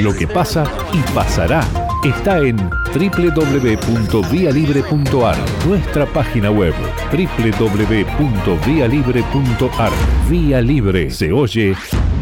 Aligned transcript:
Lo 0.00 0.14
que 0.14 0.28
pasa 0.28 0.64
y 0.92 1.00
pasará 1.12 1.66
está 2.04 2.38
en 2.38 2.56
www.vialibre.ar, 2.56 5.36
nuestra 5.66 6.06
página 6.12 6.48
web 6.50 6.74
www.vialibre.ar. 7.10 9.92
Vía 10.30 10.60
Libre 10.60 11.10
se 11.10 11.32
oye 11.32 11.74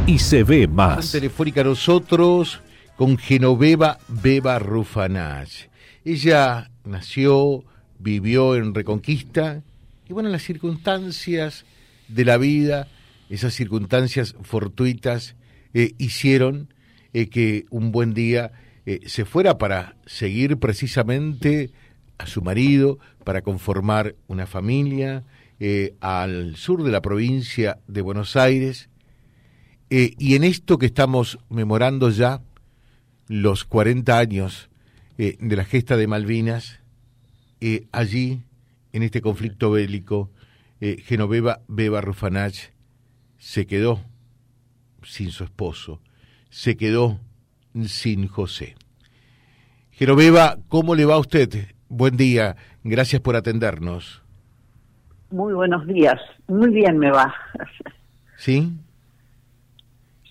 y 0.07 0.19
se 0.19 0.45
ve 0.45 0.67
más. 0.67 1.13
Telefónica 1.13 1.63
nosotros 1.63 2.63
con 2.97 3.19
Genoveva 3.19 3.99
Beba 4.09 4.59
Rufanach. 4.59 5.69
Ella 6.07 6.71
nació, 6.85 7.65
vivió 7.99 8.57
en 8.57 8.75
Reconquista 8.75 9.63
y 10.09 10.15
bueno, 10.15 10.31
las 10.31 10.43
circunstancias 10.43 11.67
de 12.09 12.25
la 12.25 12.39
vida, 12.39 12.89
esas 13.29 13.53
circunstancias 13.53 14.35
fortuitas, 14.43 15.37
eh, 15.75 15.93
hicieron 15.99 16.71
eh, 17.19 17.31
que 17.31 17.65
un 17.71 17.93
buen 17.93 18.13
día 18.13 18.53
eh, 18.85 19.01
se 19.07 19.25
fuera 19.25 19.57
para 19.57 19.97
seguir 20.05 20.59
precisamente 20.59 21.71
a 22.19 22.27
su 22.27 22.43
marido, 22.43 22.99
para 23.25 23.41
conformar 23.41 24.17
una 24.27 24.47
familia 24.47 25.25
al 26.01 26.57
sur 26.57 26.83
de 26.83 26.91
la 26.91 27.01
provincia 27.01 27.79
de 27.89 28.03
Buenos 28.03 28.37
Aires. 28.37 28.91
y 29.89 30.35
en 30.35 30.45
esto 30.45 30.77
que 30.77 30.85
estamos 30.85 31.39
memorando 31.49 32.11
ya, 32.11 32.43
los 33.29 33.65
40 33.65 34.19
años 34.19 34.69
de 35.17 35.57
la 35.57 35.65
gesta 35.65 35.97
de 35.97 36.07
Malvinas, 36.07 36.81
allí, 37.93 38.43
en 38.93 39.03
este 39.03 39.23
conflicto 39.23 39.71
bélico, 39.71 40.31
Genoveva 40.81 41.63
Beba 41.67 42.03
Rufanach 42.03 42.75
se 43.39 43.67
quedó 43.67 44.05
sin 45.03 45.31
su 45.31 45.45
esposo, 45.45 46.03
se 46.51 46.77
quedó 46.77 47.19
sin 47.87 48.29
José. 48.29 48.77
Genoveva, 49.91 50.59
¿cómo 50.69 50.95
le 50.95 51.05
va 51.05 51.15
a 51.15 51.19
usted? 51.19 51.69
Buen 51.89 52.17
día, 52.17 52.57
gracias 52.85 53.23
por 53.23 53.37
atendernos. 53.37 54.23
Muy 55.31 55.55
buenos 55.55 55.87
días, 55.87 56.21
muy 56.49 56.71
bien 56.71 56.99
me 56.99 57.11
va. 57.11 57.35
¿Sí? 58.37 58.73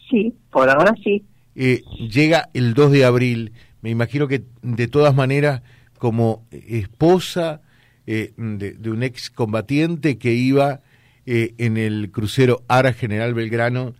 Sí, 0.09 0.33
por 0.51 0.69
ahora 0.69 0.93
sí. 1.03 1.25
Eh, 1.55 1.81
llega 2.11 2.49
el 2.53 2.73
2 2.73 2.91
de 2.91 3.05
abril, 3.05 3.53
me 3.81 3.89
imagino 3.89 4.27
que 4.27 4.43
de 4.61 4.87
todas 4.87 5.15
maneras, 5.15 5.61
como 5.97 6.45
esposa 6.51 7.61
eh, 8.07 8.33
de, 8.37 8.89
un 8.89 9.03
ex 9.03 9.29
combatiente 9.29 10.17
que 10.17 10.33
iba 10.33 10.81
eh, 11.25 11.55
en 11.57 11.77
el 11.77 12.11
crucero 12.11 12.63
Ara 12.67 12.93
General 12.93 13.33
Belgrano, 13.33 13.95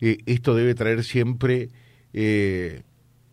eh, 0.00 0.18
esto 0.26 0.54
debe 0.54 0.74
traer 0.74 1.04
siempre 1.04 1.70
eh, 2.12 2.82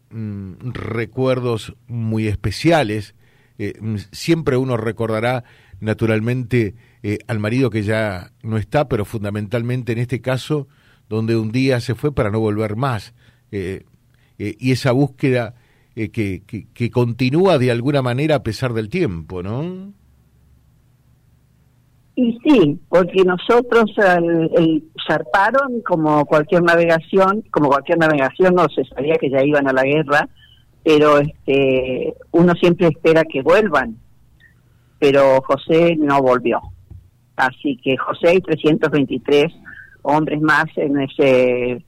mm, 0.10 0.72
recuerdos 0.72 1.76
muy 1.88 2.28
especiales. 2.28 3.16
Eh, 3.58 3.74
mm, 3.80 3.96
siempre 4.12 4.58
uno 4.58 4.78
recordará 4.78 5.44
naturalmente 5.80 6.76
al 7.28 7.38
marido 7.38 7.70
que 7.70 7.84
ya 7.84 8.32
no 8.42 8.58
está, 8.58 8.88
pero 8.88 9.06
fundamentalmente 9.06 9.92
en 9.92 10.00
este 10.00 10.22
caso, 10.22 10.68
donde 11.08 11.36
un 11.36 11.52
día 11.52 11.80
se 11.80 11.94
fue 11.94 12.16
para 12.16 12.32
no 12.32 12.40
volver 12.40 12.76
más. 12.76 13.14
y 13.52 14.72
esa 14.72 14.92
búsqueda 14.92 15.54
que, 15.94 16.42
que 16.74 16.90
continúa 16.90 17.60
de 17.60 17.70
alguna 17.70 18.02
manera 18.02 18.36
a 18.36 18.44
pesar 18.44 18.74
del 18.74 18.90
tiempo, 18.90 19.44
¿no? 19.44 19.94
Y 22.18 22.40
sí, 22.44 22.80
porque 22.88 23.26
nosotros 23.26 23.92
el, 23.98 24.84
zarparon 25.06 25.82
como 25.82 26.26
cualquier 26.26 26.64
navegación, 26.64 27.44
como 27.52 27.68
cualquier 27.68 27.98
navegación 27.98 28.56
no 28.56 28.68
se 28.74 28.86
sabía 28.86 29.18
que 29.18 29.30
ya 29.30 29.44
iban 29.44 29.68
a 29.68 29.74
la 29.74 29.84
guerra, 29.84 30.30
pero 30.82 31.20
este 31.20 32.14
uno 32.32 32.54
siempre 32.54 32.88
espera 32.88 33.24
que 33.26 33.42
vuelvan. 33.42 33.98
Pero 34.98 35.42
José 35.42 35.98
no 35.98 36.22
volvió. 36.22 36.62
Así 37.36 37.78
que 37.84 37.98
José 37.98 38.36
y 38.36 38.42
323 38.42 39.54
hombres 40.04 40.40
más 40.42 40.66
en 40.78 41.02
ese 41.02 41.84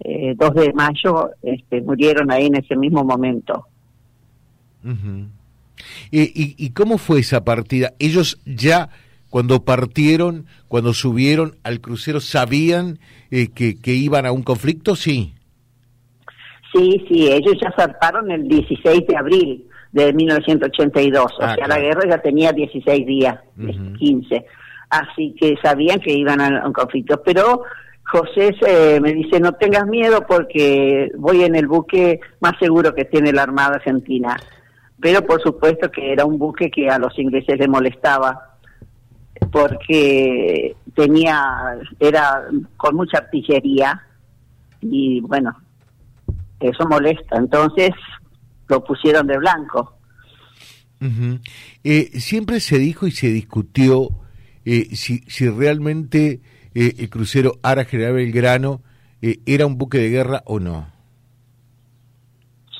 eh, 0.00 0.34
de 0.36 0.72
mayo 0.72 1.30
este, 1.42 1.80
murieron 1.82 2.32
ahí 2.32 2.46
en 2.46 2.56
ese 2.56 2.74
mismo 2.74 3.04
momento. 3.04 3.66
¿Y, 6.10 6.56
¿Y 6.58 6.70
cómo 6.70 6.98
fue 6.98 7.20
esa 7.20 7.44
partida? 7.44 7.92
Ellos 8.00 8.40
ya 8.44 8.88
cuando 9.30 9.64
partieron, 9.64 10.46
cuando 10.68 10.92
subieron 10.92 11.56
al 11.62 11.80
crucero, 11.80 12.20
sabían 12.20 12.98
eh, 13.30 13.48
que, 13.54 13.80
que, 13.80 13.94
iban 13.94 14.26
a 14.26 14.32
un 14.32 14.42
conflicto? 14.42 14.96
Sí. 14.96 15.34
Sí, 16.72 17.04
sí, 17.08 17.32
ellos 17.32 17.54
ya 17.60 17.72
zarparon 17.76 18.30
el 18.30 18.46
16 18.46 19.06
de 19.06 19.16
abril 19.16 19.64
de 19.92 20.12
1982, 20.12 21.24
o 21.24 21.42
ah, 21.42 21.54
sea, 21.54 21.66
la 21.66 21.80
guerra 21.80 22.02
ya 22.08 22.18
tenía 22.18 22.52
16 22.52 23.06
días, 23.06 23.40
15, 23.98 24.46
así 24.88 25.34
que 25.38 25.56
sabían 25.62 25.98
que 25.98 26.12
iban 26.12 26.40
a 26.40 26.64
un 26.64 26.72
conflicto, 26.72 27.20
pero 27.24 27.62
José 28.04 28.54
me 29.00 29.12
dice, 29.12 29.40
no 29.40 29.52
tengas 29.52 29.86
miedo 29.86 30.24
porque 30.28 31.10
voy 31.16 31.42
en 31.42 31.56
el 31.56 31.66
buque 31.66 32.20
más 32.40 32.52
seguro 32.60 32.94
que 32.94 33.04
tiene 33.04 33.32
la 33.32 33.42
Armada 33.42 33.76
Argentina, 33.76 34.36
pero 35.00 35.24
por 35.24 35.42
supuesto 35.42 35.90
que 35.90 36.12
era 36.12 36.24
un 36.24 36.38
buque 36.38 36.70
que 36.70 36.88
a 36.88 36.98
los 36.98 37.18
ingleses 37.18 37.58
les 37.58 37.68
molestaba, 37.68 38.49
porque 39.50 40.76
tenía, 40.94 41.78
era 41.98 42.44
con 42.76 42.96
mucha 42.96 43.18
artillería 43.18 44.00
y 44.80 45.20
bueno, 45.20 45.54
eso 46.60 46.86
molesta. 46.88 47.36
Entonces 47.36 47.90
lo 48.68 48.82
pusieron 48.84 49.26
de 49.26 49.38
blanco. 49.38 49.96
Eh, 51.82 52.20
siempre 52.20 52.60
se 52.60 52.78
dijo 52.78 53.06
y 53.06 53.10
se 53.10 53.28
discutió 53.28 54.10
eh, 54.66 54.94
si, 54.94 55.20
si 55.26 55.48
realmente 55.48 56.40
eh, 56.74 56.94
el 56.98 57.08
crucero 57.08 57.54
Ara 57.62 57.84
General 57.84 58.14
Belgrano 58.14 58.82
era 59.22 59.66
un 59.66 59.76
buque 59.76 59.98
de 59.98 60.08
guerra 60.08 60.42
o 60.46 60.60
no. 60.60 60.86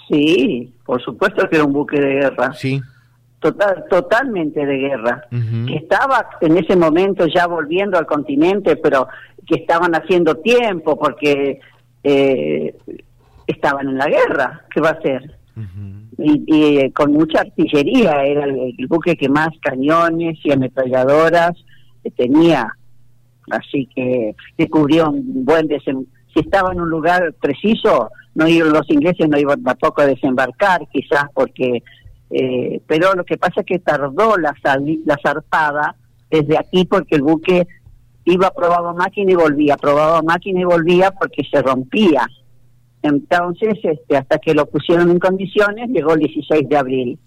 Sí, 0.09 0.75
por 0.85 1.03
supuesto 1.03 1.49
que 1.49 1.57
era 1.57 1.65
un 1.65 1.73
buque 1.73 2.01
de 2.01 2.15
guerra. 2.15 2.53
Sí 2.55 2.81
total, 3.41 3.85
totalmente 3.91 4.65
de 4.65 4.77
guerra, 4.77 5.25
que 5.31 5.77
estaba 5.77 6.29
en 6.41 6.57
ese 6.59 6.77
momento 6.77 7.27
ya 7.27 7.47
volviendo 7.47 7.99
al 7.99 8.07
continente, 8.07 8.77
pero 8.77 9.09
que 9.47 9.57
estaban 9.57 9.95
haciendo 9.95 10.37
tiempo 10.37 10.99
porque 10.99 11.59
eh, 12.05 12.77
estaban 13.47 13.89
en 13.89 13.99
la 13.99 14.07
guerra, 14.07 14.63
¿qué 14.73 14.81
va 14.81 14.91
a 14.91 15.03
ser? 15.03 15.37
Y, 16.19 16.79
eh, 16.79 16.93
con 16.93 17.13
mucha 17.13 17.41
artillería, 17.41 18.25
era 18.25 18.45
el, 18.45 18.87
buque 18.89 19.17
que 19.17 19.29
más 19.29 19.49
cañones 19.63 20.39
y 20.45 20.53
ametralladoras 20.53 21.53
tenía, 22.17 22.75
así 23.51 23.89
que 23.95 24.35
se 24.57 24.69
cubrió 24.69 25.11
un 25.11 25.45
buen 25.45 25.67
desem 25.67 26.05
si 26.33 26.41
estaba 26.41 26.73
en 26.73 26.81
un 26.81 26.91
lugar 26.91 27.35
preciso, 27.41 28.11
no 28.35 28.47
los 28.47 28.89
ingleses 28.91 29.29
no 29.29 29.39
iban 29.39 29.63
tampoco 29.63 30.03
a 30.03 30.07
desembarcar, 30.07 30.87
quizás 30.93 31.25
porque 31.35 31.83
eh, 32.31 32.81
pero 32.87 33.15
lo 33.15 33.25
que 33.25 33.37
pasa 33.37 33.61
es 33.61 33.67
que 33.67 33.79
tardó 33.79 34.37
la, 34.37 34.55
la 35.05 35.19
zarpada 35.23 35.97
desde 36.31 36.57
aquí 36.57 36.85
porque 36.85 37.17
el 37.17 37.23
buque 37.23 37.67
iba, 38.25 38.51
probaba 38.53 38.93
máquina 38.95 39.33
y 39.33 39.35
volvía, 39.35 39.77
probaba 39.77 40.23
máquina 40.23 40.61
y 40.61 40.65
volvía 40.65 41.11
porque 41.11 41.43
se 41.51 41.61
rompía. 41.61 42.29
Entonces, 43.03 43.75
este, 43.83 44.17
hasta 44.17 44.39
que 44.39 44.55
lo 44.55 44.67
pusieron 44.67 45.11
en 45.11 45.19
condiciones, 45.19 45.89
llegó 45.91 46.15
el 46.15 46.21
16 46.21 46.69
de 46.69 46.77
abril. 46.77 47.19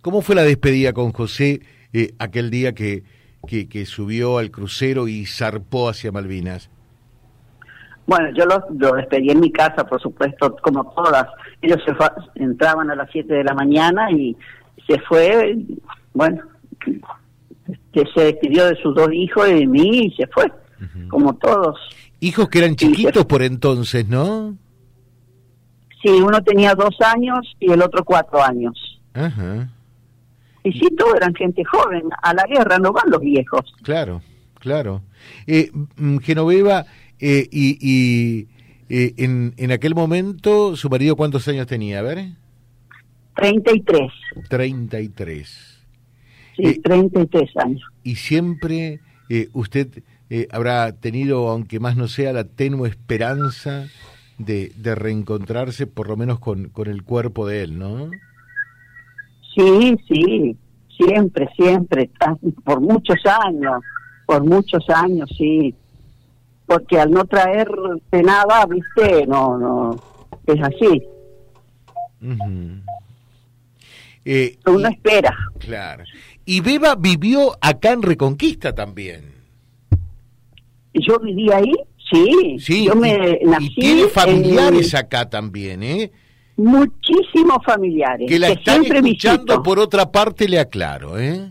¿Cómo 0.00 0.22
fue 0.22 0.34
la 0.34 0.42
despedida 0.42 0.92
con 0.92 1.12
José 1.12 1.60
eh, 1.92 2.14
aquel 2.18 2.50
día 2.50 2.74
que, 2.74 3.02
que, 3.46 3.68
que 3.68 3.84
subió 3.84 4.38
al 4.38 4.50
crucero 4.50 5.08
y 5.08 5.26
zarpó 5.26 5.90
hacia 5.90 6.12
Malvinas? 6.12 6.70
Bueno, 8.10 8.30
yo 8.34 8.44
lo, 8.44 8.96
despedí 8.96 9.30
en 9.30 9.38
mi 9.38 9.52
casa, 9.52 9.86
por 9.86 10.02
supuesto, 10.02 10.56
como 10.62 10.82
todas. 10.96 11.28
Ellos 11.62 11.78
se 11.86 12.42
entraban 12.42 12.90
a 12.90 12.96
las 12.96 13.08
7 13.12 13.32
de 13.32 13.44
la 13.44 13.54
mañana 13.54 14.10
y 14.10 14.36
se 14.88 14.98
fue, 15.02 15.56
bueno, 16.12 16.42
que 16.80 18.04
se 18.12 18.20
despidió 18.20 18.66
de 18.66 18.74
sus 18.82 18.96
dos 18.96 19.10
hijos 19.12 19.48
y 19.48 19.60
de 19.60 19.66
mí 19.68 20.06
y 20.06 20.10
se 20.16 20.26
fue, 20.26 20.50
como 21.08 21.36
todos. 21.36 21.78
Hijos 22.18 22.48
que 22.48 22.58
eran 22.58 22.74
chiquitos 22.74 23.26
por 23.26 23.42
entonces, 23.42 24.08
¿no? 24.08 24.56
Sí, 26.02 26.10
uno 26.10 26.42
tenía 26.42 26.74
dos 26.74 26.96
años 27.14 27.54
y 27.60 27.70
el 27.70 27.80
otro 27.80 28.04
cuatro 28.04 28.42
años. 28.42 29.00
Ajá. 29.14 29.70
Y 30.64 30.72
sí, 30.72 30.88
todos 30.98 31.14
eran 31.14 31.32
gente 31.36 31.62
joven. 31.64 32.08
A 32.22 32.34
la 32.34 32.42
guerra 32.48 32.76
no 32.80 32.92
van 32.92 33.08
los 33.08 33.20
viejos. 33.20 33.72
Claro, 33.84 34.20
claro. 34.58 35.02
Eh, 35.46 35.70
mm, 35.96 36.18
Genoveva, 36.18 36.86
eh, 37.20 37.48
y, 37.50 37.78
y 37.80 38.46
eh, 38.88 39.14
en, 39.18 39.54
en 39.56 39.72
aquel 39.72 39.94
momento, 39.94 40.76
¿su 40.76 40.88
marido 40.88 41.16
cuántos 41.16 41.46
años 41.48 41.66
tenía? 41.66 42.00
A 42.00 42.02
ver. 42.02 42.30
33. 43.36 44.12
33. 44.48 45.84
Sí, 46.56 46.62
eh, 46.62 46.80
33 46.82 47.56
años. 47.56 47.82
Y 48.02 48.16
siempre 48.16 49.00
usted 49.52 50.02
habrá 50.50 50.92
tenido, 50.92 51.48
aunque 51.48 51.78
más 51.78 51.96
no 51.96 52.08
sea, 52.08 52.32
la 52.32 52.44
tenue 52.44 52.88
esperanza 52.88 53.86
de, 54.38 54.72
de 54.76 54.94
reencontrarse 54.94 55.86
por 55.86 56.08
lo 56.08 56.16
menos 56.16 56.40
con, 56.40 56.68
con 56.70 56.88
el 56.88 57.04
cuerpo 57.04 57.46
de 57.46 57.62
él, 57.62 57.78
¿no? 57.78 58.10
Sí, 59.54 59.96
sí, 60.08 60.56
siempre, 60.96 61.48
siempre, 61.56 62.10
por 62.64 62.80
muchos 62.80 63.18
años, 63.44 63.82
por 64.26 64.44
muchos 64.44 64.88
años, 64.88 65.28
sí. 65.36 65.74
Porque 66.70 67.00
al 67.00 67.10
no 67.10 67.24
traerte 67.24 68.22
nada, 68.22 68.64
viste, 68.66 69.26
no, 69.26 69.58
no, 69.58 69.96
es 70.46 70.62
así. 70.62 71.02
eh, 74.24 74.56
Uno 74.66 74.88
espera. 74.88 75.34
Claro. 75.58 76.04
Y 76.44 76.60
Beba 76.60 76.94
vivió 76.94 77.56
acá 77.60 77.90
en 77.90 78.02
Reconquista 78.02 78.72
también. 78.72 79.34
Yo 80.94 81.18
viví 81.18 81.50
ahí, 81.52 81.72
sí. 82.08 82.56
Sí, 82.60 82.84
yo 82.86 82.94
me 82.94 83.38
y, 83.40 83.46
nací 83.46 83.66
y 83.66 83.74
tiene 83.74 84.02
familiares 84.08 84.94
en- 84.94 85.00
acá 85.00 85.28
también, 85.28 85.82
¿eh? 85.82 86.12
muchísimos 86.56 87.56
familiares 87.64 88.28
Que 88.28 88.38
la 88.38 88.48
están 88.50 88.82
siempre 88.84 88.98
escuchando 88.98 89.42
visito. 89.44 89.62
por 89.62 89.78
otra 89.78 90.12
parte, 90.12 90.46
le 90.46 90.60
aclaro, 90.60 91.18
¿eh? 91.18 91.50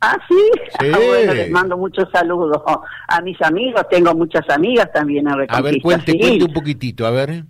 Ah, 0.00 0.16
sí. 0.28 0.34
Sí. 0.80 0.86
Ah, 0.94 0.98
bueno, 1.04 1.34
les 1.34 1.50
mando 1.50 1.76
muchos 1.76 2.08
saludos 2.12 2.62
a 3.08 3.20
mis 3.20 3.40
amigos. 3.42 3.82
Tengo 3.90 4.14
muchas 4.14 4.48
amigas 4.48 4.88
también 4.92 5.26
en 5.26 5.32
A 5.32 5.36
Reconquista. 5.36 5.62
ver, 5.72 5.82
cuente, 5.82 6.12
sí. 6.12 6.18
cuente 6.20 6.44
un 6.44 6.52
poquitito, 6.52 7.06
a 7.06 7.10
ver. 7.10 7.44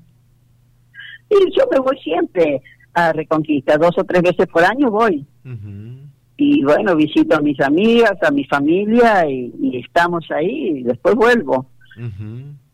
Sí, 1.31 1.37
yo 1.57 1.65
me 1.71 1.79
voy 1.79 1.99
siempre 1.99 2.63
a 2.95 3.13
Reconquista, 3.13 3.77
dos 3.77 3.91
o 3.99 4.05
tres 4.05 4.23
veces 4.23 4.47
por 4.47 4.65
año 4.65 4.91
voy. 4.91 5.27
Ujú. 5.45 5.99
Y 6.39 6.63
bueno, 6.65 6.97
visito 6.97 7.37
a 7.37 7.41
mis 7.41 7.61
amigas, 7.61 8.15
a 8.23 8.31
mi 8.31 8.45
familia 8.45 9.29
y, 9.29 9.53
y 9.61 9.79
estamos 9.79 10.25
ahí 10.31 10.79
y 10.79 10.83
después 10.85 11.15
vuelvo 11.17 11.67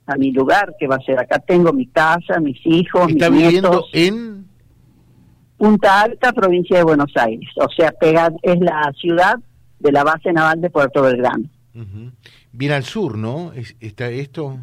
a 0.06 0.16
mi 0.16 0.30
lugar 0.32 0.74
que 0.78 0.86
va 0.86 0.96
a 0.96 1.00
ser 1.00 1.18
acá. 1.18 1.38
Tengo 1.40 1.72
mi 1.72 1.86
casa, 1.86 2.38
mis 2.40 2.58
hijos, 2.66 3.10
Está 3.10 3.30
mis 3.30 3.42
viviendo 3.42 3.70
nietos. 3.70 3.90
en... 3.92 4.44
Punta 5.56 6.02
Alta, 6.02 6.32
provincia 6.32 6.76
de 6.78 6.84
Buenos 6.84 7.12
Aires. 7.16 7.48
O 7.56 7.68
sea, 7.74 7.90
pega, 7.92 8.30
es 8.42 8.60
la 8.60 8.92
ciudad 9.00 9.36
de 9.78 9.92
la 9.92 10.04
base 10.04 10.32
naval 10.32 10.60
de 10.60 10.70
Puerto 10.70 11.02
Belgrano. 11.02 11.44
Ujú. 11.74 12.10
Bien 12.52 12.72
al 12.72 12.84
sur, 12.84 13.18
¿no? 13.18 13.52
Es- 13.52 13.76
¿Está 13.80 14.08
esto? 14.10 14.58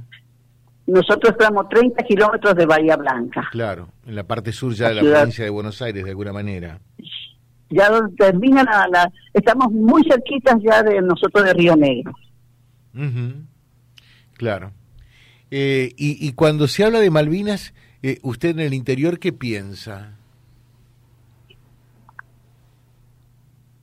Nosotros 0.88 1.34
estamos 1.34 1.70
30 1.70 2.04
kilómetros 2.04 2.56
de 2.56 2.66
Bahía 2.66 2.96
Blanca. 2.98 3.48
Claro, 3.52 3.90
en 4.06 4.16
la 4.16 4.24
parte 4.24 4.52
sur 4.52 4.74
ya 4.74 4.86
La 4.86 4.90
de 4.90 4.96
la 4.96 5.02
ciudad. 5.02 5.18
provincia 5.20 5.44
de 5.44 5.50
Buenos 5.50 5.82
Aires, 5.82 6.04
de 6.04 6.10
alguna 6.10 6.34
manera. 6.34 6.80
Ya 7.70 7.90
donde 7.90 8.16
termina 8.18 8.64
la, 8.64 8.88
la- 8.92 9.12
Estamos 9.34 9.72
muy 9.72 10.04
cerquitas 10.04 10.56
ya 10.62 10.84
de 10.84 11.02
nosotros 11.02 11.46
de 11.46 11.54
Río 11.54 11.76
Negro. 11.76 12.14
Ujú. 12.94 13.34
Claro. 14.34 14.72
Eh, 15.52 15.92
y, 15.98 16.26
y 16.28 16.34
cuando 16.34 16.68
se 16.68 16.84
habla 16.84 17.00
de 17.00 17.10
Malvinas, 17.12 17.74
eh, 18.04 18.18
usted 18.24 18.50
en 18.50 18.60
el 18.62 18.74
interior, 18.74 19.20
¿qué 19.20 19.32
piensa? 19.32 20.18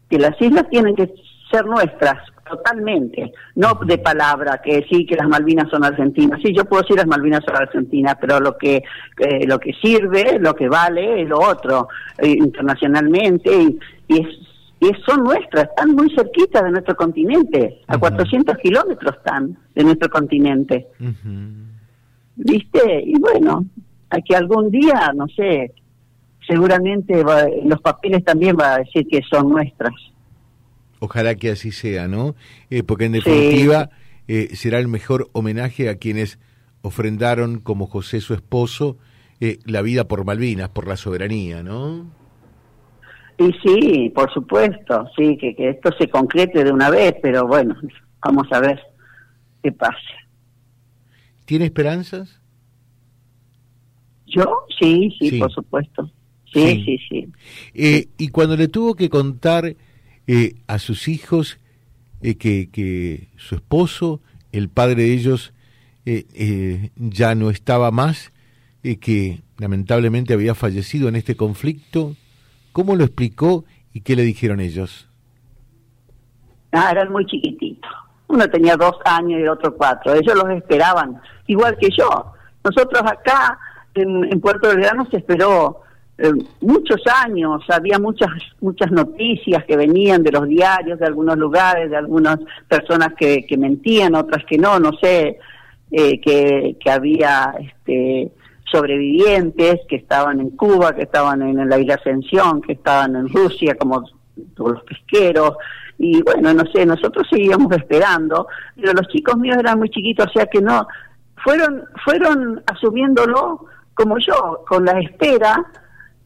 Que 0.08 0.19
las 0.19 0.40
islas 0.40 0.69
tienen 0.70 0.96
que 0.96 1.12
ser 1.50 1.64
nuestras, 1.66 2.19
totalmente. 2.49 3.32
No 3.55 3.78
de 3.87 3.99
palabra, 3.99 4.60
que 4.62 4.84
sí, 4.90 5.06
que 5.06 5.16
las 5.16 5.28
Malvinas 5.28 5.69
son 5.70 5.84
argentinas. 5.84 6.40
Sí, 6.43 6.55
yo 6.55 6.64
puedo 6.64 6.82
decir 6.82 6.96
las 6.96 7.06
Malvinas 7.06 7.44
son 7.44 7.56
argentinas, 7.56 8.16
pero 8.20 8.40
lo 8.40 8.56
que, 8.56 8.82
eh, 9.19 9.46
lo 9.46 9.58
que 9.58 9.72
sirve, 9.75 10.38
lo 10.38 10.55
que 10.55 10.69
vale, 10.69 11.22
es 11.22 11.28
lo 11.28 11.40
otro, 11.40 11.88
eh, 12.19 12.31
internacionalmente. 12.31 13.50
Y, 13.55 13.78
y 14.08 14.20
es 14.20 14.28
y 14.81 14.93
son 15.05 15.25
nuestras, 15.25 15.64
están 15.64 15.90
muy 15.90 16.08
cerquita 16.14 16.62
de 16.62 16.70
nuestro 16.70 16.94
continente, 16.94 17.81
a 17.88 17.94
Ujú. 17.96 18.00
400 18.00 18.58
kilómetros 18.58 19.16
están 19.16 19.58
de 19.75 19.82
nuestro 19.82 20.08
continente. 20.08 20.87
¿viste? 22.37 23.02
Y 23.04 23.19
bueno, 23.19 23.64
a 24.11 24.20
que 24.20 24.37
algún 24.37 24.70
día, 24.70 25.12
no 25.14 25.26
sé, 25.28 25.72
seguramente 26.48 27.22
va- 27.22 27.46
los 27.64 27.80
papeles 27.80 28.24
también 28.24 28.56
va 28.58 28.74
a 28.74 28.78
decir 28.78 29.06
que 29.06 29.20
son 29.30 29.50
nuestras. 29.50 29.92
Ojalá 31.00 31.36
que 31.36 31.50
así 31.50 31.70
sea, 31.70 32.08
¿no? 32.08 32.34
Eh, 32.70 32.82
porque 32.82 33.04
en 33.04 33.12
definitiva 33.12 33.90
eh, 34.26 34.56
será 34.56 34.78
el 34.80 34.88
mejor 34.88 35.28
homenaje 35.32 35.88
a 35.88 35.96
quienes 35.96 36.38
ofrendaron, 36.82 37.60
como 37.60 37.86
José 37.86 38.20
su 38.20 38.34
esposo, 38.34 38.98
eh, 39.40 39.58
la 39.64 39.82
vida 39.82 40.08
por 40.08 40.24
Malvinas, 40.24 40.70
por 40.70 40.88
la 40.88 40.96
soberanía, 40.96 41.62
¿no? 41.62 42.06
Y 43.38 43.52
sí, 43.62 44.10
por 44.12 44.32
supuesto, 44.32 45.08
sí, 45.16 45.36
que, 45.38 45.54
que 45.54 45.68
esto 45.70 45.90
se 45.96 46.08
concrete 46.08 46.64
de 46.64 46.72
una 46.72 46.90
vez, 46.90 47.14
pero 47.22 47.46
bueno, 47.46 47.76
vamos 48.20 48.48
a 48.50 48.58
ver 48.58 48.80
qué 49.62 49.70
pasa. 49.70 49.96
¿Tiene 51.44 51.66
esperanzas? 51.66 52.40
¿Yo? 54.26 54.66
Sí, 54.80 55.14
sí, 55.20 55.30
Sí. 55.30 55.38
por 55.38 55.52
supuesto. 55.52 56.10
Sí, 56.52 56.60
Sí. 56.60 56.84
sí, 56.84 56.98
sí. 57.08 57.32
Eh, 57.74 58.08
y 58.18 58.28
cuando 58.28 58.56
le 58.56 58.68
tuvo 58.68 58.94
que 58.94 59.08
contar 59.10 59.76
eh, 60.26 60.54
a 60.66 60.78
sus 60.78 61.08
hijos 61.08 61.58
eh, 62.22 62.36
que, 62.36 62.68
que 62.70 63.28
su 63.36 63.54
esposo, 63.54 64.20
el 64.52 64.68
padre 64.68 65.02
de 65.04 65.12
ellos, 65.14 65.52
eh, 66.06 66.90
ya 66.96 67.34
no 67.34 67.50
estaba 67.50 67.90
más, 67.90 68.32
que 69.00 69.42
lamentablemente 69.58 70.32
había 70.32 70.54
fallecido 70.54 71.08
en 71.08 71.16
este 71.16 71.36
conflicto, 71.36 72.16
¿cómo 72.72 72.96
lo 72.96 73.04
explicó 73.04 73.64
y 73.92 74.00
qué 74.00 74.16
le 74.16 74.22
dijeron 74.22 74.60
ellos? 74.60 75.08
Ah, 76.72 76.90
eran 76.92 77.12
muy 77.12 77.26
chiquititos. 77.26 77.90
Uno 78.28 78.48
tenía 78.48 78.76
dos 78.76 78.96
años 79.04 79.40
y 79.40 79.42
el 79.42 79.48
otro 79.48 79.74
cuatro. 79.76 80.14
Ellos 80.14 80.34
los 80.34 80.50
esperaban, 80.50 81.20
igual 81.46 81.76
que 81.80 81.88
yo. 81.90 82.32
Nosotros 82.64 83.02
acá 83.04 83.58
en, 83.94 84.24
en 84.32 84.40
Puerto 84.40 84.68
Belgrano 84.68 85.06
se 85.10 85.18
esperó 85.18 85.80
eh, 86.18 86.32
muchos 86.60 87.00
años. 87.24 87.62
Había 87.68 87.98
muchas 87.98 88.30
muchas 88.60 88.90
noticias 88.90 89.64
que 89.64 89.76
venían 89.76 90.22
de 90.22 90.32
los 90.32 90.46
diarios, 90.46 90.98
de 90.98 91.06
algunos 91.06 91.36
lugares, 91.38 91.90
de 91.90 91.96
algunas 91.96 92.38
personas 92.68 93.14
que, 93.18 93.46
que 93.46 93.56
mentían, 93.56 94.14
otras 94.14 94.44
que 94.44 94.58
no. 94.58 94.78
No 94.78 94.92
sé 95.00 95.38
eh, 95.90 96.20
que, 96.20 96.76
que 96.78 96.90
había 96.90 97.54
este, 97.60 98.32
sobrevivientes 98.70 99.80
que 99.88 99.96
estaban 99.96 100.40
en 100.40 100.50
Cuba, 100.50 100.94
que 100.94 101.02
estaban 101.02 101.42
en 101.42 101.68
la 101.68 101.78
isla 101.78 101.94
Ascensión, 101.94 102.60
que 102.62 102.72
estaban 102.72 103.16
en 103.16 103.28
Rusia, 103.28 103.76
como 103.76 104.04
todos 104.54 104.72
los 104.72 104.82
pesqueros 104.84 105.56
y 105.98 106.22
bueno, 106.22 106.54
no 106.54 106.64
sé, 106.72 106.86
nosotros 106.86 107.26
seguíamos 107.28 107.72
esperando, 107.72 108.46
pero 108.76 108.92
los 108.92 109.08
chicos 109.08 109.36
míos 109.36 109.56
eran 109.58 109.78
muy 109.78 109.90
chiquitos, 109.90 110.26
o 110.28 110.32
sea 110.32 110.46
que 110.46 110.60
no, 110.60 110.86
fueron, 111.42 111.84
fueron 112.04 112.62
asumiéndolo 112.66 113.66
como 113.94 114.16
yo, 114.18 114.64
con 114.68 114.84
la 114.84 115.00
espera, 115.00 115.66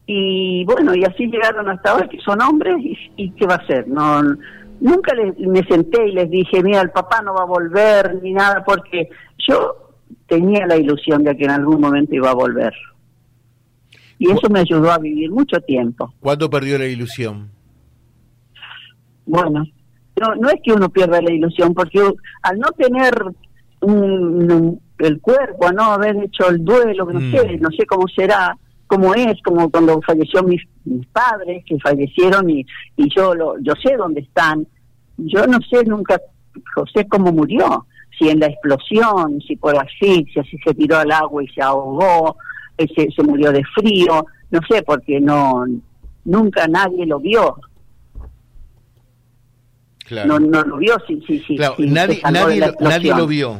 y 0.05 0.65
bueno, 0.65 0.93
y 0.95 1.03
así 1.03 1.27
llegaron 1.27 1.69
hasta 1.69 1.95
hoy, 1.95 2.07
que 2.09 2.19
son 2.19 2.41
hombres, 2.41 2.75
y, 2.79 2.97
y 3.17 3.31
qué 3.31 3.45
va 3.45 3.55
a 3.55 3.65
ser, 3.67 3.87
no, 3.87 4.21
nunca 4.81 5.13
les, 5.15 5.37
me 5.39 5.63
senté 5.63 6.07
y 6.09 6.11
les 6.11 6.29
dije, 6.29 6.61
mira, 6.61 6.81
el 6.81 6.91
papá 6.91 7.21
no 7.21 7.33
va 7.33 7.43
a 7.43 7.45
volver, 7.47 8.19
ni 8.21 8.33
nada, 8.33 8.63
porque 8.65 9.09
yo 9.47 9.93
tenía 10.27 10.65
la 10.65 10.75
ilusión 10.75 11.23
de 11.23 11.35
que 11.37 11.45
en 11.45 11.51
algún 11.51 11.79
momento 11.79 12.13
iba 12.15 12.31
a 12.31 12.35
volver. 12.35 12.73
Y 14.19 14.29
eso 14.31 14.49
me 14.49 14.59
ayudó 14.59 14.91
a 14.91 14.97
vivir 14.99 15.31
mucho 15.31 15.59
tiempo. 15.61 16.13
¿Cuándo 16.19 16.49
perdió 16.49 16.77
la 16.77 16.85
ilusión? 16.85 17.49
Bueno, 19.25 19.65
no, 20.19 20.35
no 20.35 20.49
es 20.49 20.55
que 20.63 20.73
uno 20.73 20.89
pierda 20.89 21.21
la 21.21 21.31
ilusión, 21.31 21.73
porque 21.73 21.99
al 22.43 22.59
no 22.59 22.67
tener 22.71 23.13
un- 23.81 24.51
un- 24.51 24.81
el 24.99 25.19
cuerpo, 25.19 25.67
a 25.67 25.71
no 25.71 25.83
haber 25.93 26.15
hecho 26.23 26.47
el 26.49 26.63
duelo, 26.63 27.05
no 27.05 27.19
Mm. 27.19 27.31
sé, 27.31 27.57
no 27.57 27.69
sé 27.71 27.85
cómo 27.85 28.05
será, 28.15 28.55
cómo 28.93 29.15
es, 29.15 29.41
como 29.43 29.69
cuando 29.71 29.99
falleció 30.01 30.43
mis, 30.43 30.61
mis 30.85 31.05
padres, 31.07 31.63
que 31.65 31.79
fallecieron 31.79 32.47
y, 32.49 32.65
y 32.95 33.09
yo 33.15 33.33
lo, 33.33 33.57
yo 33.59 33.73
sé 33.81 33.95
dónde 33.97 34.21
están. 34.21 34.67
Yo 35.17 35.47
no 35.47 35.57
sé 35.61 35.83
nunca, 35.85 36.21
José, 36.75 37.07
cómo 37.07 37.31
murió, 37.31 37.87
si 38.17 38.29
en 38.29 38.39
la 38.39 38.47
explosión, 38.47 39.41
si 39.47 39.55
por 39.55 39.75
asfixia, 39.75 40.43
si 40.43 40.57
se 40.59 40.73
tiró 40.75 40.97
al 40.97 41.11
agua 41.11 41.43
y 41.43 41.47
se 41.47 41.61
ahogó, 41.61 42.37
eh, 42.77 42.87
se, 42.95 43.09
se 43.11 43.23
murió 43.23 43.51
de 43.51 43.63
frío, 43.75 44.25
no 44.51 44.59
sé, 44.69 44.83
porque 44.83 45.19
no 45.19 45.65
nunca 46.25 46.67
nadie 46.67 47.05
lo 47.07 47.19
vio. 47.19 47.55
Claro. 50.05 50.27
No, 50.27 50.39
no 50.39 50.63
lo 50.63 50.77
vio, 50.77 50.97
sí, 51.07 51.19
sí, 51.25 51.43
sí. 51.47 51.55
Claro, 51.55 51.75
nadie, 51.79 52.21
nadie, 52.29 52.59
lo, 52.59 52.73
nadie 52.79 53.15
lo 53.15 53.25
vio. 53.25 53.59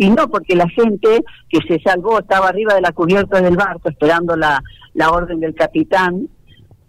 Y 0.00 0.08
no, 0.08 0.28
porque 0.28 0.56
la 0.56 0.68
gente 0.68 1.22
que 1.48 1.58
se 1.68 1.80
salvó 1.80 2.18
estaba 2.20 2.48
arriba 2.48 2.74
de 2.74 2.80
la 2.80 2.92
cubierta 2.92 3.40
del 3.40 3.56
barco 3.56 3.88
esperando 3.90 4.34
la, 4.34 4.62
la 4.94 5.10
orden 5.10 5.40
del 5.40 5.54
capitán 5.54 6.28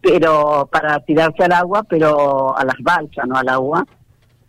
pero 0.01 0.67
para 0.71 0.99
tirarse 1.01 1.43
al 1.43 1.51
agua, 1.51 1.83
pero 1.83 2.57
a 2.57 2.65
las 2.65 2.77
balsas, 2.79 3.27
no 3.27 3.35
al 3.35 3.47
agua. 3.49 3.85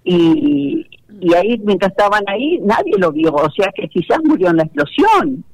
Y, 0.02 0.87
y 1.21 1.35
ahí, 1.35 1.61
mientras 1.64 1.90
estaban 1.90 2.25
ahí, 2.26 2.59
nadie 2.62 2.95
lo 2.99 3.12
vio, 3.12 3.33
o 3.35 3.50
sea 3.50 3.71
que 3.75 3.88
quizás 3.88 4.19
murió 4.25 4.49
en 4.49 4.57
la 4.57 4.62
explosión. 4.64 5.45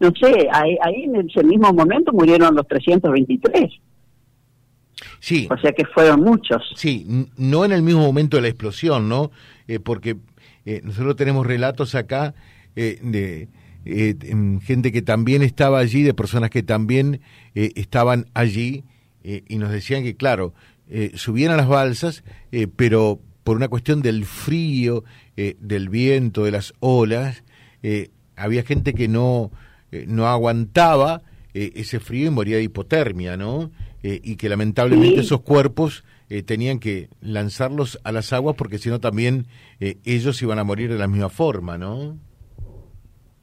No 0.00 0.12
sé, 0.20 0.48
ahí, 0.52 0.76
ahí 0.82 1.04
en 1.04 1.28
ese 1.28 1.42
mismo 1.42 1.72
momento 1.72 2.12
murieron 2.12 2.54
los 2.54 2.68
323, 2.68 3.72
Sí, 5.20 5.48
o 5.50 5.56
sea 5.58 5.72
que 5.72 5.84
fueron 5.86 6.20
muchos. 6.20 6.62
sí, 6.76 7.28
no 7.36 7.64
en 7.64 7.72
el 7.72 7.82
mismo 7.82 8.02
momento 8.02 8.36
de 8.36 8.42
la 8.42 8.48
explosión, 8.48 9.08
¿no? 9.08 9.30
Eh, 9.68 9.80
porque 9.80 10.16
eh, 10.64 10.80
nosotros 10.82 11.14
tenemos 11.14 11.46
relatos 11.46 11.94
acá 11.94 12.34
eh, 12.74 12.98
de, 13.02 13.48
gente 14.62 14.92
que 14.92 15.02
también 15.02 15.42
estaba 15.42 15.78
allí, 15.78 16.02
de 16.02 16.12
personas 16.12 16.50
que 16.50 16.62
también 16.62 17.22
estaban 17.54 18.26
allí, 18.34 18.84
y 19.22 19.56
nos 19.56 19.70
decían 19.70 20.02
que, 20.02 20.14
claro, 20.14 20.52
subían 21.14 21.52
a 21.52 21.56
las 21.56 21.68
balsas, 21.68 22.22
pero 22.76 23.18
por 23.44 23.56
una 23.56 23.68
cuestión 23.68 24.02
del 24.02 24.26
frío, 24.26 25.04
del 25.36 25.88
viento, 25.88 26.44
de 26.44 26.50
las 26.50 26.74
olas, 26.80 27.44
había 28.36 28.62
gente 28.62 28.92
que 28.92 29.08
no, 29.08 29.52
no 30.06 30.26
aguantaba 30.26 31.22
ese 31.54 31.98
frío 31.98 32.26
y 32.26 32.30
moría 32.30 32.56
de 32.56 32.64
hipotermia, 32.64 33.38
¿no? 33.38 33.70
y 34.02 34.36
que 34.36 34.50
lamentablemente 34.50 35.20
esos 35.20 35.40
cuerpos 35.40 36.04
eh, 36.30 36.42
tenían 36.42 36.78
que 36.78 37.08
lanzarlos 37.22 37.98
a 38.04 38.12
las 38.12 38.34
aguas 38.34 38.54
porque 38.54 38.76
si 38.76 38.90
no 38.90 39.00
también 39.00 39.46
eh, 39.80 39.96
ellos 40.04 40.42
iban 40.42 40.58
a 40.58 40.64
morir 40.64 40.90
de 40.90 40.98
la 40.98 41.08
misma 41.08 41.30
forma, 41.30 41.78
¿no? 41.78 42.18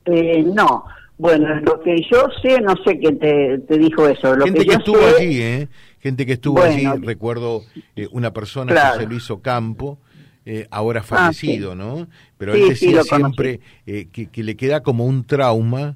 Eh, 0.05 0.43
no. 0.43 0.85
Bueno, 1.17 1.55
lo 1.61 1.81
que 1.81 1.95
yo 2.11 2.27
sé, 2.43 2.61
no 2.61 2.75
sé 2.85 2.99
quién 2.99 3.17
te, 3.17 3.77
dijo 3.79 4.07
eso. 4.07 4.35
Lo 4.35 4.45
Gente 4.45 4.65
que, 4.65 4.73
estuvo 4.73 4.99
allí, 5.17 5.41
¿eh? 5.41 5.67
Gente 5.99 6.27
que 6.27 6.33
estuvo 6.33 6.61
allí, 6.61 6.85
recuerdo 7.01 7.63
una 8.11 8.31
persona, 8.33 8.73
que 8.73 8.79
José 8.79 9.07
Luis 9.07 9.31
Ocampo, 9.31 9.97
ahora 10.69 10.99
ah, 10.99 11.03
fallecido, 11.03 11.73
¿no? 11.73 12.07
Pero 12.37 12.53
él 12.53 12.69
decía 12.69 13.01
siempre 13.01 13.61
que, 13.85 14.27
que, 14.31 14.43
le 14.43 14.55
queda 14.55 14.83
como 14.83 15.05
un 15.05 15.25
trauma 15.25 15.95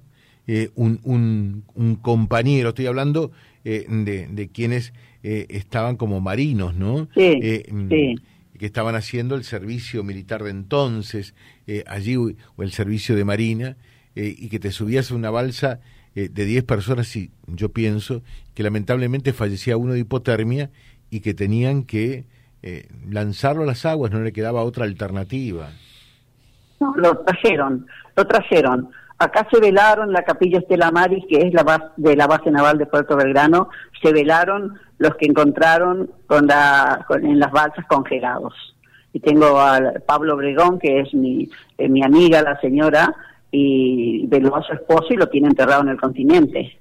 un, 0.74 1.00
un, 1.04 1.64
un, 1.76 1.96
compañero, 1.98 2.70
estoy 2.70 2.88
hablando 2.88 3.32
de, 3.64 4.28
de 4.32 4.48
quienes 4.48 4.94
eh, 5.22 5.48
estaban 5.50 5.98
como 5.98 6.22
marinos, 6.22 6.76
¿no? 6.76 7.10
Sí, 7.14 7.40
eh, 7.42 7.66
mm, 7.70 8.58
Que 8.58 8.66
estaban 8.66 8.96
haciendo 8.96 9.36
el 9.36 9.44
servicio 9.44 10.04
militar 10.04 10.44
de 10.44 10.52
entonces, 10.52 11.34
eh, 11.68 11.84
allí, 11.88 12.16
o 12.16 12.36
el 12.58 12.72
servicio 12.72 13.16
de 13.16 13.26
marina, 13.26 13.78
y 14.16 14.50
que 14.50 14.60
te 14.60 14.72
subías 14.72 15.12
a 15.12 15.16
una 15.16 15.30
balsa 15.30 15.80
de 16.14 16.28
10 16.28 16.66
personas, 16.66 17.16
y 17.16 17.32
yo 17.48 17.70
pienso 17.70 18.22
que 18.54 18.64
lamentablemente 18.64 19.32
fallecía 19.32 19.78
uno 19.78 19.94
de 19.94 20.00
hipotermia 20.00 20.72
y 21.10 21.22
que 21.22 21.34
tenían 21.34 21.84
que 21.84 22.26
lanzarlo 23.08 23.64
a 23.64 23.66
las 23.66 23.86
aguas, 23.86 24.12
no 24.12 24.20
le 24.20 24.34
quedaba 24.34 24.64
otra 24.64 24.84
alternativa. 24.84 25.70
No, 26.82 26.94
lo 26.98 27.18
trajeron, 27.20 27.88
lo 28.18 28.28
trajeron. 28.28 28.90
Acá 29.20 29.48
se 29.50 29.62
velaron 29.62 30.12
la 30.12 30.24
capilla 30.24 30.60
Estela 30.60 30.92
Maris, 30.92 31.24
que 31.30 31.38
es 31.48 31.54
la 31.54 31.64
base 31.64 31.86
de 31.96 32.18
la 32.18 32.28
base 32.28 32.52
naval 32.52 32.78
de 32.78 32.88
Puerto 32.88 33.16
Belgrano, 33.16 33.70
se 34.02 34.12
velaron 34.12 34.80
los 35.00 35.16
que 35.16 35.26
encontraron 35.26 36.12
con 36.28 36.46
la, 36.46 37.06
en 37.22 37.40
las 37.40 37.52
balsas 37.52 37.86
congelados. 37.88 38.54
Y 39.12 39.22
tengo 39.22 39.60
a 39.60 39.80
Pablo 40.06 40.36
Obregón, 40.36 40.78
que 40.78 41.00
es 41.00 41.14
mi, 41.14 41.50
eh, 41.78 41.90
mi 41.90 42.04
amiga, 42.04 42.44
la 42.44 42.60
señora, 42.60 43.16
y 43.50 44.28
veló 44.28 44.56
a 44.56 44.62
su 44.62 44.74
esposo 44.74 45.08
y 45.10 45.16
lo 45.16 45.28
tiene 45.28 45.48
enterrado 45.48 45.82
en 45.82 45.90
el 45.90 46.00
continente. 46.00 46.78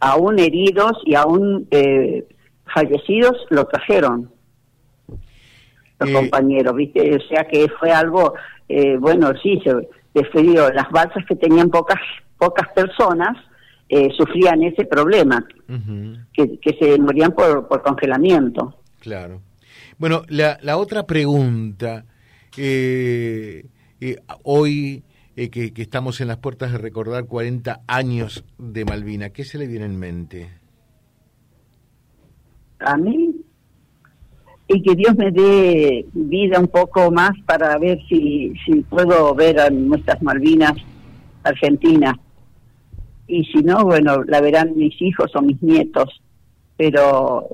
Aún 0.00 0.40
heridos 0.40 1.00
y 1.04 1.14
aún 1.14 1.68
eh, 1.70 2.26
fallecidos 2.64 3.36
lo 3.50 3.66
trajeron 3.66 4.32
los 6.00 6.10
eh, 6.10 6.12
compañeros, 6.12 6.74
¿viste? 6.74 7.16
O 7.16 7.20
sea 7.28 7.44
que 7.44 7.68
fue 7.78 7.92
algo, 7.92 8.34
bueno, 8.98 9.32
sí, 9.40 9.60
se, 9.62 9.70
de 9.72 10.72
las 10.74 10.90
balsas 10.90 11.24
que 11.26 11.36
tenían 11.36 11.70
pocas, 11.70 12.00
pocas 12.36 12.68
personas 12.74 13.36
eh, 13.88 14.08
sufrían 14.16 14.62
ese 14.62 14.84
problema, 14.84 15.46
que, 16.32 16.58
se 16.78 16.98
morían 16.98 17.32
por, 17.32 17.68
por 17.68 17.82
congelamiento. 17.82 18.78
Claro. 19.00 19.42
Bueno, 19.98 20.22
la, 20.28 20.58
la 20.62 20.76
otra 20.76 21.06
pregunta, 21.06 22.04
eh, 22.56 23.66
eh, 24.00 24.16
hoy 24.42 25.02
que, 25.34 25.48
que, 25.72 25.82
estamos 25.82 26.20
en 26.20 26.28
las 26.28 26.38
puertas 26.38 26.72
de 26.72 26.78
recordar 26.78 27.26
40 27.26 27.82
años 27.86 28.44
de 28.58 28.84
Malvina, 28.84 29.30
¿qué 29.30 29.44
se 29.44 29.58
le 29.58 29.66
viene 29.66 29.86
en 29.86 29.98
mente? 29.98 30.48
A 32.78 32.96
mí 32.96 33.44
y 34.66 34.82
que 34.82 34.94
Dios 34.94 35.14
me 35.16 35.30
dé 35.30 36.06
vida 36.12 36.58
un 36.58 36.68
poco 36.68 37.10
más 37.10 37.32
para 37.46 37.76
ver 37.78 38.00
si, 38.08 38.52
si 38.64 38.80
puedo 38.82 39.34
ver 39.34 39.60
a 39.60 39.70
nuestras 39.70 40.22
Malvinas 40.22 40.74
argentinas. 41.42 42.14
Y 43.26 43.44
si 43.44 43.62
no, 43.62 43.84
bueno, 43.84 44.22
la 44.24 44.40
verán 44.40 44.76
mis 44.76 45.00
hijos 45.00 45.34
o 45.34 45.42
mis 45.42 45.62
nietos, 45.62 46.20
pero 46.76 47.48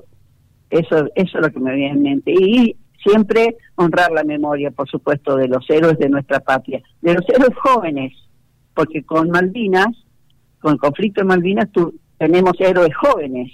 eso, 0.69 1.07
eso 1.15 1.37
es 1.37 1.41
lo 1.41 1.51
que 1.51 1.59
me 1.59 1.75
viene 1.75 1.91
en 1.93 2.01
mente. 2.01 2.31
Y 2.31 2.75
siempre 3.03 3.57
honrar 3.75 4.11
la 4.11 4.23
memoria, 4.23 4.71
por 4.71 4.89
supuesto, 4.89 5.35
de 5.35 5.47
los 5.47 5.67
héroes 5.69 5.97
de 5.97 6.09
nuestra 6.09 6.39
patria, 6.39 6.81
de 7.01 7.13
los 7.13 7.27
héroes 7.29 7.55
jóvenes, 7.57 8.13
porque 8.73 9.03
con 9.03 9.29
Malvinas, 9.29 9.89
con 10.59 10.73
el 10.73 10.79
conflicto 10.79 11.21
de 11.21 11.27
Malvinas, 11.27 11.69
tenemos 12.17 12.53
héroes 12.59 12.95
jóvenes 12.95 13.51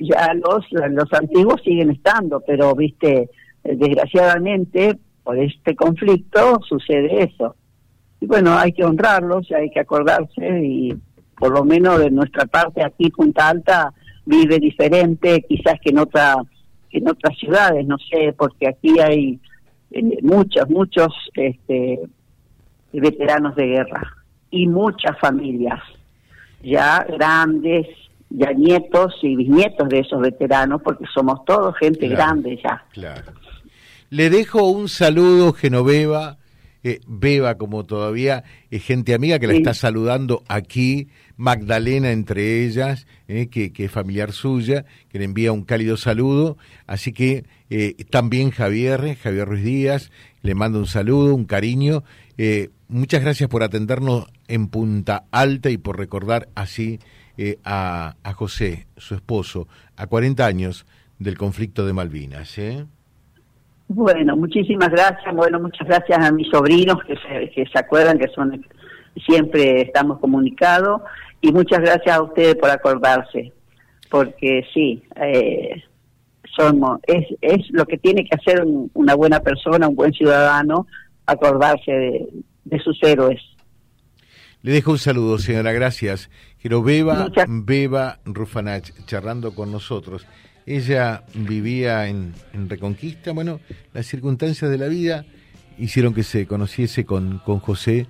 ya 0.00 0.34
los, 0.34 0.64
los 0.70 1.12
antiguos 1.12 1.60
siguen 1.62 1.90
estando, 1.90 2.42
pero 2.46 2.74
viste, 2.74 3.28
desgraciadamente 3.62 4.98
por 5.22 5.38
este 5.38 5.76
conflicto 5.76 6.60
sucede 6.66 7.24
eso. 7.24 7.54
Y 8.20 8.26
bueno, 8.26 8.56
hay 8.58 8.72
que 8.72 8.84
honrarlos, 8.84 9.50
hay 9.52 9.70
que 9.70 9.80
acordarse 9.80 10.60
y 10.64 10.94
por 11.38 11.52
lo 11.52 11.64
menos 11.64 11.98
de 11.98 12.10
nuestra 12.10 12.44
parte 12.44 12.84
aquí 12.84 13.10
Punta 13.10 13.48
Alta 13.48 13.92
vive 14.26 14.58
diferente 14.58 15.44
quizás 15.48 15.74
que 15.82 15.90
en 15.90 15.98
otra 15.98 16.36
que 16.90 16.98
en 16.98 17.08
otras 17.08 17.38
ciudades, 17.38 17.86
no 17.86 17.96
sé, 17.98 18.34
porque 18.36 18.68
aquí 18.68 18.98
hay 18.98 19.38
eh, 19.92 20.18
muchos, 20.22 20.68
muchos 20.68 21.08
este, 21.34 22.00
veteranos 22.92 23.54
de 23.54 23.66
guerra 23.66 24.02
y 24.50 24.66
muchas 24.66 25.16
familias 25.20 25.80
ya 26.62 27.06
grandes, 27.08 27.86
ya 28.28 28.52
nietos 28.52 29.14
y 29.22 29.36
bisnietos 29.36 29.88
de 29.88 30.00
esos 30.00 30.20
veteranos, 30.20 30.82
porque 30.82 31.04
somos 31.12 31.44
todos 31.44 31.76
gente 31.78 32.08
grande 32.08 32.58
ya. 32.62 32.84
Claro. 32.92 33.32
Le 34.10 34.28
dejo 34.28 34.64
un 34.64 34.88
saludo, 34.88 35.52
Genoveva, 35.52 36.38
eh, 36.82 37.00
Beba, 37.06 37.56
como 37.56 37.84
todavía 37.84 38.44
es 38.70 38.82
gente 38.84 39.14
amiga 39.14 39.38
que 39.38 39.46
la 39.46 39.54
está 39.54 39.74
saludando 39.74 40.42
aquí, 40.48 41.08
Magdalena 41.36 42.10
entre 42.10 42.64
ellas, 42.64 43.06
eh, 43.28 43.48
que, 43.48 43.72
que, 43.72 43.86
es 43.86 43.90
familiar 43.90 44.32
suya, 44.32 44.84
que 45.08 45.18
le 45.18 45.24
envía 45.24 45.52
un 45.52 45.64
cálido 45.64 45.96
saludo. 45.96 46.56
Así 46.86 47.12
que 47.12 47.44
eh, 47.70 47.94
también 48.10 48.50
Javier, 48.50 49.16
Javier 49.16 49.48
Ruiz 49.48 49.64
Díaz, 49.64 50.10
le 50.42 50.54
mando 50.54 50.78
un 50.78 50.86
saludo, 50.86 51.34
un 51.34 51.44
cariño. 51.44 52.04
muchas 52.88 53.22
gracias 53.22 53.48
por 53.48 53.62
atendernos 53.62 54.26
en 54.48 54.68
Punta 54.68 55.24
Alta 55.30 55.70
y 55.70 55.78
por 55.78 55.98
recordar 55.98 56.48
así 56.54 56.98
eh, 57.42 57.58
a, 57.64 58.16
a, 58.22 58.34
José, 58.34 58.86
su 58.98 59.14
esposo, 59.14 59.66
a 59.96 60.06
40 60.06 60.44
años 60.44 60.84
del 61.18 61.38
conflicto 61.38 61.86
de 61.86 61.94
Malvinas. 61.94 62.54
Bueno, 63.92 64.36
muchísimas 64.36 64.90
gracias. 64.90 65.34
Bueno, 65.34 65.58
muchas 65.58 65.84
gracias 65.88 66.24
a 66.24 66.30
mis 66.30 66.48
sobrinos 66.48 67.02
que 67.02 67.16
se, 67.16 67.50
que 67.50 67.66
se 67.66 67.76
acuerdan 67.76 68.20
que 68.20 68.28
son 68.28 68.64
siempre 69.26 69.80
estamos 69.82 70.20
comunicados 70.20 71.02
y 71.40 71.50
muchas 71.50 71.80
gracias 71.80 72.16
a 72.16 72.22
ustedes 72.22 72.54
por 72.54 72.70
acordarse, 72.70 73.52
porque 74.08 74.64
sí, 74.72 75.02
eh, 75.16 75.82
somos 76.56 77.00
es, 77.08 77.26
es 77.40 77.68
lo 77.70 77.84
que 77.84 77.98
tiene 77.98 78.24
que 78.24 78.36
hacer 78.36 78.64
una 78.94 79.16
buena 79.16 79.40
persona, 79.40 79.88
un 79.88 79.96
buen 79.96 80.12
ciudadano, 80.12 80.86
acordarse 81.26 81.90
de, 81.90 82.28
de 82.66 82.78
sus 82.78 82.96
héroes. 83.02 83.42
Le 84.62 84.70
dejo 84.70 84.92
un 84.92 84.98
saludo, 84.98 85.38
señora, 85.38 85.72
gracias. 85.72 86.30
Quiero 86.62 86.84
Beba, 86.84 87.26
Beba 87.48 88.20
Rufanach, 88.24 88.88
charlando 89.06 89.52
con 89.52 89.72
nosotros. 89.72 90.28
Ella 90.66 91.24
vivía 91.34 92.08
en, 92.08 92.34
Reconquista. 92.68 93.32
Bueno, 93.32 93.60
las 93.92 94.06
circunstancias 94.06 94.70
de 94.70 94.78
la 94.78 94.88
vida 94.88 95.24
hicieron 95.78 96.14
que 96.14 96.22
se 96.22 96.46
conociese 96.46 97.04
con, 97.04 97.40
con 97.44 97.58
José. 97.58 98.06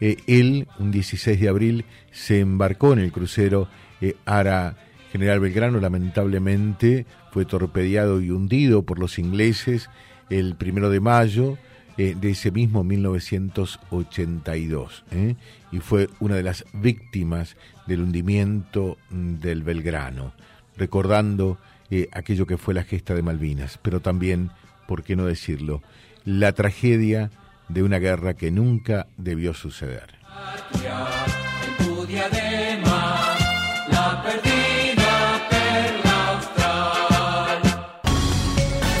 Eh, 0.00 0.16
él, 0.26 0.66
un 0.78 0.90
16 0.90 1.40
de 1.40 1.48
abril, 1.48 1.84
se 2.12 2.40
embarcó 2.40 2.92
en 2.92 3.00
el 3.00 3.12
crucero 3.12 3.68
eh, 4.00 4.16
Ara 4.24 4.76
General 5.12 5.40
Belgrano. 5.40 5.80
Lamentablemente 5.80 7.06
fue 7.32 7.44
torpedeado 7.44 8.20
y 8.20 8.30
hundido 8.30 8.82
por 8.82 8.98
los 8.98 9.18
ingleses 9.18 9.90
el 10.30 10.56
primero 10.56 10.90
de 10.90 11.00
mayo 11.00 11.58
eh, 11.96 12.16
de 12.20 12.30
ese 12.30 12.50
mismo 12.50 12.82
1982 12.82 15.04
¿eh? 15.12 15.36
y 15.70 15.78
fue 15.78 16.08
una 16.18 16.34
de 16.34 16.42
las 16.42 16.64
víctimas 16.72 17.56
del 17.86 18.00
hundimiento 18.00 18.98
del 19.10 19.62
Belgrano, 19.62 20.32
recordando 20.76 21.56
eh, 21.90 22.08
aquello 22.12 22.46
que 22.46 22.56
fue 22.56 22.74
la 22.74 22.84
gesta 22.84 23.14
de 23.14 23.22
Malvinas, 23.22 23.78
pero 23.82 24.00
también, 24.00 24.50
¿por 24.86 25.02
qué 25.02 25.16
no 25.16 25.26
decirlo?, 25.26 25.82
la 26.24 26.52
tragedia 26.52 27.30
de 27.68 27.82
una 27.82 27.98
guerra 27.98 28.34
que 28.34 28.50
nunca 28.50 29.06
debió 29.16 29.54
suceder. 29.54 30.14